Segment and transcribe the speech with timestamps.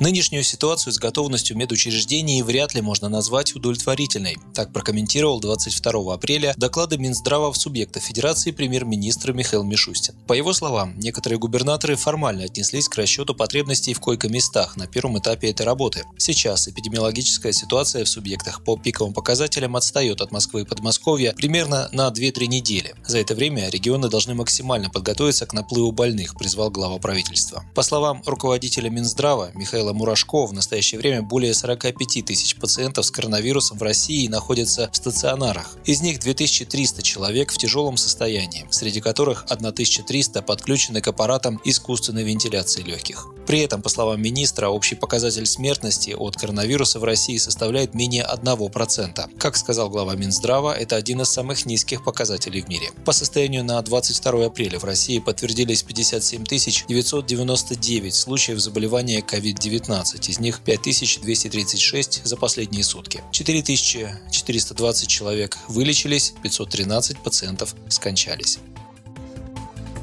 [0.00, 4.36] Нынешнюю ситуацию с готовностью медучреждений вряд ли можно назвать удовлетворительной.
[4.54, 10.14] Так прокомментировал 22 апреля доклады Минздрава в субъекта Федерации премьер-министр Михаил Мишустин.
[10.28, 15.50] По его словам, некоторые губернаторы формально отнеслись к расчету потребностей в койко-местах на первом этапе
[15.50, 16.04] этой работы.
[16.16, 22.06] Сейчас эпидемиологическая ситуация в субъектах по пиковым показателям отстает от Москвы и Подмосковья примерно на
[22.06, 22.94] 2-3 недели.
[23.04, 27.64] За это время регионы должны максимально подготовиться к наплыву больных, призвал глава правительства.
[27.74, 33.10] По словам руководителя Минздрава Михаила Михаила Мурашко, в настоящее время более 45 тысяч пациентов с
[33.10, 35.76] коронавирусом в России находятся в стационарах.
[35.84, 42.82] Из них 2300 человек в тяжелом состоянии, среди которых 1300 подключены к аппаратам искусственной вентиляции
[42.82, 43.28] легких.
[43.46, 49.38] При этом, по словам министра, общий показатель смертности от коронавируса в России составляет менее 1%.
[49.38, 52.90] Как сказал глава Минздрава, это один из самых низких показателей в мире.
[53.06, 59.77] По состоянию на 22 апреля в России подтвердились 57 999 случаев заболевания COVID-19,
[60.28, 63.22] из них 5236 за последние сутки.
[63.32, 68.58] 4420 человек вылечились, 513 пациентов скончались.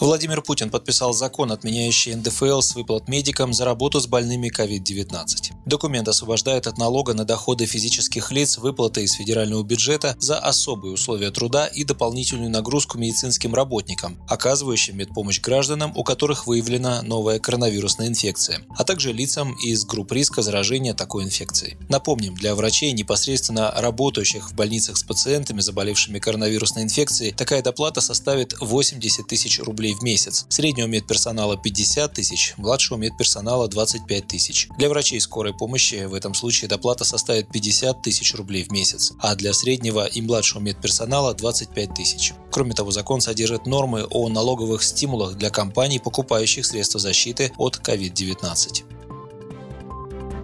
[0.00, 5.52] Владимир Путин подписал закон, отменяющий НДФЛ с выплат медикам за работу с больными COVID-19.
[5.66, 11.30] Документ освобождает от налога на доходы физических лиц выплаты из федерального бюджета за особые условия
[11.30, 18.62] труда и дополнительную нагрузку медицинским работникам, оказывающим медпомощь гражданам, у которых выявлена новая коронавирусная инфекция,
[18.78, 21.76] а также лицам из групп риска заражения такой инфекцией.
[21.90, 28.54] Напомним, для врачей, непосредственно работающих в больницах с пациентами, заболевшими коронавирусной инфекцией, такая доплата составит
[28.58, 30.46] 80 тысяч рублей рублей в месяц.
[30.48, 34.68] Среднего медперсонала 50 тысяч, младшего медперсонала 25 тысяч.
[34.78, 39.34] Для врачей скорой помощи в этом случае доплата составит 50 тысяч рублей в месяц, а
[39.34, 42.32] для среднего и младшего медперсонала 25 тысяч.
[42.50, 48.89] Кроме того, закон содержит нормы о налоговых стимулах для компаний, покупающих средства защиты от COVID-19.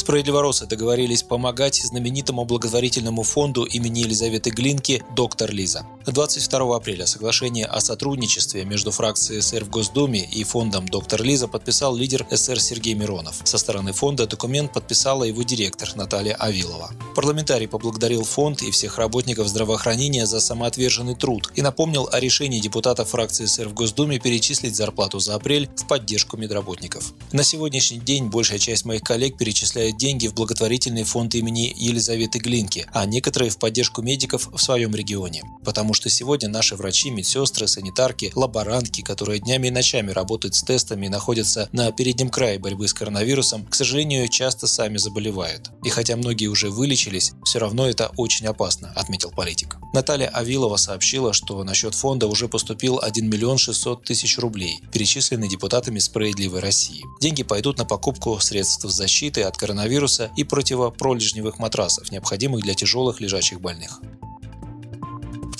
[0.00, 5.84] Справедливоросы договорились помогать знаменитому благотворительному фонду имени Елизаветы Глинки «Доктор Лиза».
[6.06, 11.94] 22 апреля соглашение о сотрудничестве между фракцией СР в Госдуме и фондом «Доктор Лиза» подписал
[11.94, 13.42] лидер СР Сергей Миронов.
[13.44, 16.90] Со стороны фонда документ подписала его директор Наталья Авилова.
[17.14, 23.10] Парламентарий поблагодарил фонд и всех работников здравоохранения за самоотверженный труд и напомнил о решении депутатов
[23.10, 27.12] фракции СР в Госдуме перечислить зарплату за апрель в поддержку медработников.
[27.32, 32.86] На сегодняшний день большая часть моих коллег перечисляет деньги в благотворительный фонд имени Елизаветы Глинки,
[32.92, 35.42] а некоторые в поддержку медиков в своем регионе.
[35.64, 41.06] Потому что сегодня наши врачи, медсестры, санитарки, лаборантки, которые днями и ночами работают с тестами
[41.06, 45.70] и находятся на переднем крае борьбы с коронавирусом, к сожалению, часто сами заболевают.
[45.84, 49.76] И хотя многие уже вылечились, все равно это очень опасно, отметил политик.
[49.92, 55.50] Наталья Авилова сообщила, что на счет фонда уже поступил 1 миллион 600 тысяч рублей, перечисленные
[55.50, 57.02] депутатами «Справедливой России».
[57.20, 63.20] Деньги пойдут на покупку средств защиты от коронавируса коронавируса и противопролежневых матрасов, необходимых для тяжелых
[63.20, 64.00] лежачих больных.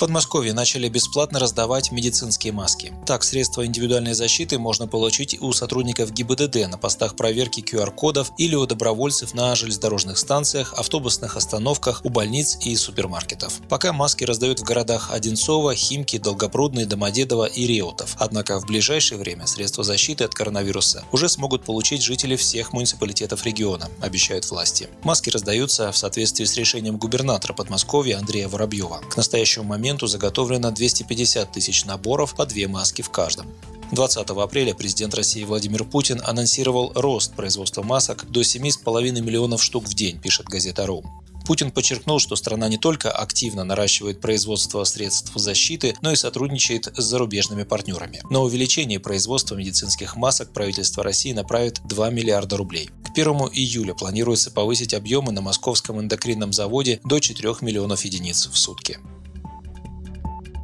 [0.01, 2.95] Подмосковье начали бесплатно раздавать медицинские маски.
[3.05, 8.65] Так, средства индивидуальной защиты можно получить у сотрудников ГИБДД на постах проверки QR-кодов или у
[8.65, 13.61] добровольцев на железнодорожных станциях, автобусных остановках, у больниц и супермаркетов.
[13.69, 18.17] Пока маски раздают в городах Одинцово, Химки, Долгопрудный, Домодедово и Реутов.
[18.19, 23.91] Однако в ближайшее время средства защиты от коронавируса уже смогут получить жители всех муниципалитетов региона,
[24.01, 24.89] обещают власти.
[25.03, 29.03] Маски раздаются в соответствии с решением губернатора Подмосковья Андрея Воробьева.
[29.11, 33.47] К настоящему моменту моменту заготовлено 250 тысяч наборов по две маски в каждом.
[33.91, 39.95] 20 апреля президент России Владимир Путин анонсировал рост производства масок до 7,5 миллионов штук в
[39.95, 41.03] день, пишет газета «Ру».
[41.45, 47.03] Путин подчеркнул, что страна не только активно наращивает производство средств защиты, но и сотрудничает с
[47.03, 48.23] зарубежными партнерами.
[48.31, 52.91] На увеличение производства медицинских масок правительство России направит 2 миллиарда рублей.
[53.05, 58.57] К 1 июля планируется повысить объемы на московском эндокринном заводе до 4 миллионов единиц в
[58.57, 59.01] сутки.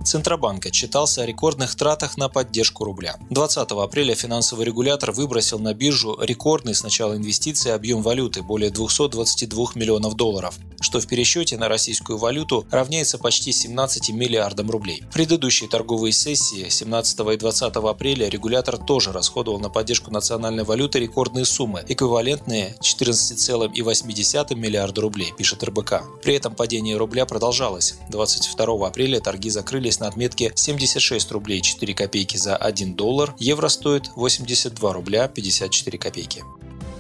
[0.07, 3.17] Центробанк отчитался о рекордных тратах на поддержку рубля.
[3.31, 9.67] 20 апреля финансовый регулятор выбросил на биржу рекордный с начала инвестиций объем валюты более 222
[9.75, 15.03] миллионов долларов что в пересчете на российскую валюту равняется почти 17 миллиардам рублей.
[15.11, 21.01] В предыдущей торговой сессии 17 и 20 апреля регулятор тоже расходовал на поддержку национальной валюты
[21.01, 26.03] рекордные суммы, эквивалентные 14,8 миллиарда рублей, пишет РБК.
[26.23, 27.95] При этом падение рубля продолжалось.
[28.11, 34.11] 22 апреля торги закрылись на отметке 76 рублей 4 копейки за 1 доллар, евро стоит
[34.17, 36.45] 82 рубля 54 копейки.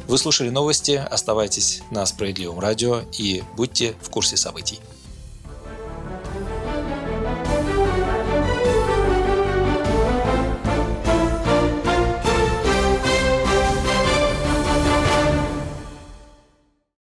[0.08, 4.78] Вы слушали новости, оставайтесь на Справедливом радио и будьте в курсе событий.